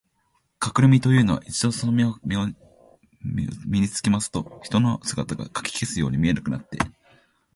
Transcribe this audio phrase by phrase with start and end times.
[0.57, 2.17] かくれみのというのは、一度そのみのを
[3.23, 6.79] 身につけますと、人の姿がかき消すように見えなくなって、